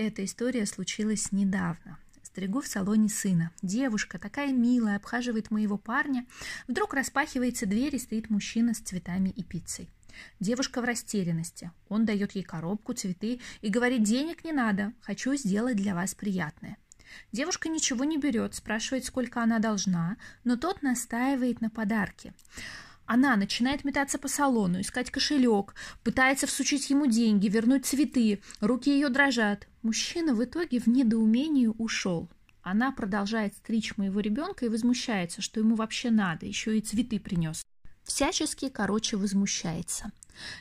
[0.00, 1.98] Эта история случилась недавно.
[2.22, 3.50] Стригу в салоне сына.
[3.60, 6.24] Девушка, такая милая, обхаживает моего парня.
[6.66, 9.90] Вдруг распахивается дверь, и стоит мужчина с цветами и пиццей.
[10.40, 11.70] Девушка в растерянности.
[11.90, 16.78] Он дает ей коробку, цветы и говорит, денег не надо, хочу сделать для вас приятное.
[17.30, 22.32] Девушка ничего не берет, спрашивает, сколько она должна, но тот настаивает на подарке.
[23.04, 25.74] Она начинает метаться по салону, искать кошелек,
[26.04, 28.40] пытается всучить ему деньги, вернуть цветы.
[28.60, 29.66] Руки ее дрожат.
[29.82, 32.28] Мужчина в итоге в недоумении ушел.
[32.62, 37.64] Она продолжает стричь моего ребенка и возмущается, что ему вообще надо, еще и цветы принес.
[38.04, 40.12] Всячески, короче, возмущается.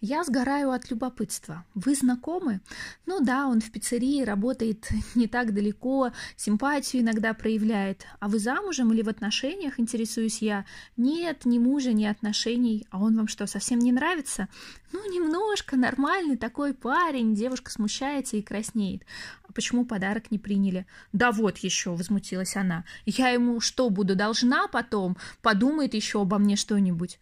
[0.00, 1.64] Я сгораю от любопытства.
[1.74, 2.60] Вы знакомы?
[3.06, 8.06] Ну да, он в пиццерии работает не так далеко, симпатию иногда проявляет.
[8.20, 10.64] А вы замужем или в отношениях, интересуюсь я?
[10.96, 12.86] Нет, ни мужа, ни отношений.
[12.90, 14.48] А он вам что, совсем не нравится?
[14.92, 17.34] Ну, немножко, нормальный такой парень.
[17.34, 19.02] Девушка смущается и краснеет.
[19.48, 20.86] А почему подарок не приняли?
[21.12, 22.84] Да вот еще, возмутилась она.
[23.04, 25.16] Я ему что, буду должна потом?
[25.42, 27.18] Подумает еще обо мне что-нибудь.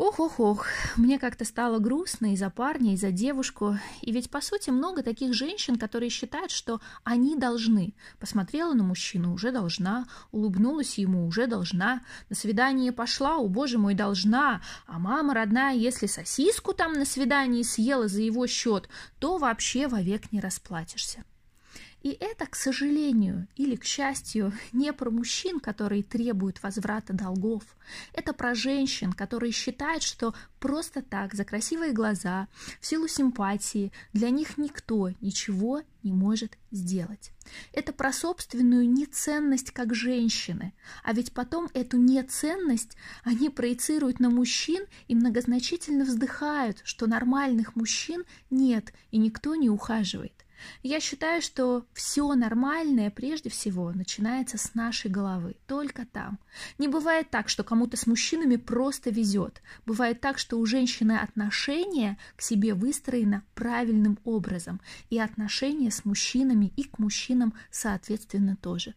[0.00, 3.76] Ох-ох-ох, мне как-то стало грустно и за парня, и за девушку.
[4.00, 7.92] И ведь, по сути, много таких женщин, которые считают, что они должны.
[8.18, 10.06] Посмотрела на мужчину, уже должна.
[10.32, 12.00] Улыбнулась ему, уже должна.
[12.30, 14.62] На свидание пошла, о боже мой, должна.
[14.86, 20.32] А мама родная, если сосиску там на свидании съела за его счет, то вообще вовек
[20.32, 21.24] не расплатишься.
[22.02, 27.62] И это, к сожалению или к счастью, не про мужчин, которые требуют возврата долгов.
[28.12, 32.48] Это про женщин, которые считают, что просто так, за красивые глаза,
[32.80, 37.32] в силу симпатии, для них никто ничего не может сделать.
[37.72, 40.72] Это про собственную неценность как женщины.
[41.02, 48.24] А ведь потом эту неценность они проецируют на мужчин и многозначительно вздыхают, что нормальных мужчин
[48.50, 50.44] нет и никто не ухаживает.
[50.82, 56.38] Я считаю, что все нормальное прежде всего начинается с нашей головы, только там.
[56.78, 59.62] Не бывает так, что кому-то с мужчинами просто везет.
[59.86, 66.72] Бывает так, что у женщины отношение к себе выстроено правильным образом, и отношения с мужчинами
[66.76, 68.94] и к мужчинам соответственно тоже.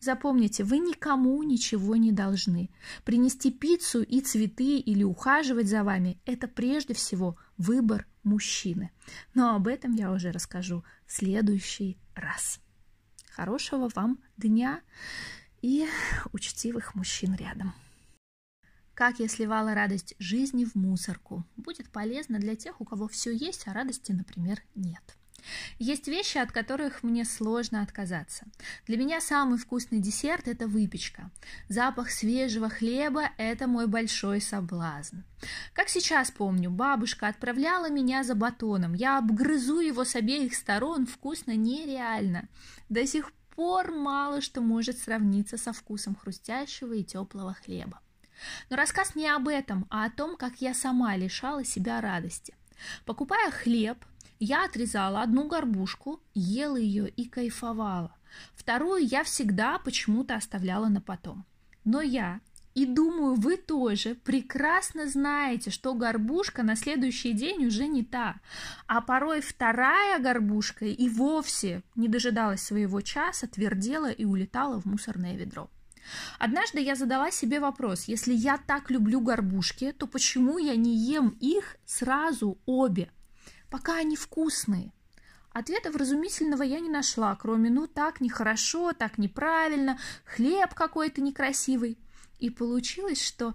[0.00, 2.70] Запомните, вы никому ничего не должны.
[3.04, 8.90] Принести пиццу и цветы или ухаживать за вами– это прежде всего выбор мужчины.
[9.34, 12.60] Но об этом я уже расскажу в следующий раз.
[13.30, 14.80] Хорошего вам дня
[15.62, 15.86] и
[16.32, 17.72] учтивых мужчин рядом.
[18.94, 21.44] Как я сливала радость жизни в мусорку.
[21.56, 25.16] Будет полезно для тех, у кого все есть, а радости, например, нет.
[25.78, 28.46] Есть вещи, от которых мне сложно отказаться.
[28.86, 31.30] Для меня самый вкусный десерт– это выпечка.
[31.68, 35.18] Запах свежего хлеба– это мой большой соблазн.
[35.72, 38.94] Как сейчас помню, бабушка отправляла меня за батоном.
[38.94, 42.48] Я обгрызу его с обеих сторон, вкусно нереально.
[42.88, 48.00] До сих пор мало что может сравниться со вкусом хрустящего и теплого хлеба.
[48.70, 52.54] Но рассказ не об этом, а о том, как я сама лишала себя радости.
[53.04, 54.04] Покупая хлеб,
[54.44, 58.12] я отрезала одну горбушку, ела ее и кайфовала.
[58.56, 61.44] Вторую я всегда почему-то оставляла на потом.
[61.84, 62.40] Но я,
[62.74, 68.40] и думаю, вы тоже прекрасно знаете, что горбушка на следующий день уже не та,
[68.88, 75.36] а порой вторая горбушка и вовсе не дожидалась своего часа, твердела и улетала в мусорное
[75.36, 75.70] ведро.
[76.40, 81.36] Однажды я задала себе вопрос, если я так люблю горбушки, то почему я не ем
[81.40, 83.08] их сразу обе?
[83.72, 84.92] Пока они вкусные.
[85.50, 91.98] Ответа вразумительного я не нашла, кроме «ну так нехорошо, так неправильно, хлеб какой-то некрасивый».
[92.38, 93.54] И получилось, что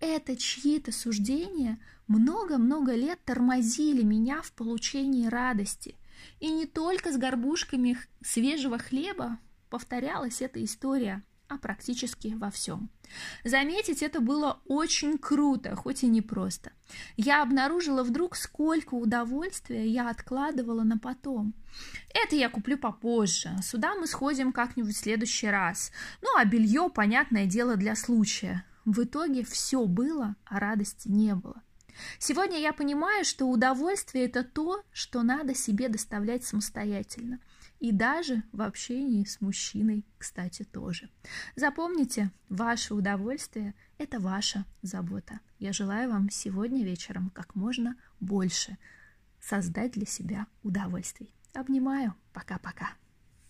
[0.00, 5.96] это чьи-то суждения много-много лет тормозили меня в получении радости.
[6.40, 12.90] И не только с горбушками свежего хлеба повторялась эта история а практически во всем.
[13.44, 16.72] Заметить это было очень круто, хоть и непросто.
[17.16, 21.54] Я обнаружила вдруг, сколько удовольствия я откладывала на потом.
[22.10, 23.50] Это я куплю попозже.
[23.62, 25.90] Сюда мы сходим как-нибудь в следующий раз.
[26.22, 28.64] Ну, а белье, понятное дело, для случая.
[28.84, 31.62] В итоге все было, а радости не было.
[32.18, 37.40] Сегодня я понимаю, что удовольствие– это то, что надо себе доставлять самостоятельно.
[37.80, 41.10] И даже в общении с мужчиной, кстати, тоже.
[41.54, 45.40] Запомните, ваше удовольствие– это ваша забота.
[45.58, 48.78] Я желаю вам сегодня вечером как можно больше
[49.40, 51.34] создать для себя удовольствий.
[51.54, 52.14] Обнимаю.
[52.32, 52.90] Пока-пока.